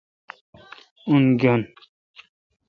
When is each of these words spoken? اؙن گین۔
اؙن 1.07 1.23
گین۔ 1.39 1.61